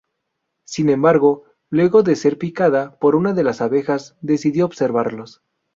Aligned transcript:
Sin 0.65 0.89
embargo, 0.89 1.43
luego 1.69 2.01
de 2.01 2.15
ser 2.15 2.39
picada 2.39 2.97
por 2.97 3.15
una 3.15 3.33
de 3.33 3.43
las 3.43 3.61
abejas, 3.61 4.17
decidió 4.19 4.65
observarlos. 4.65 5.43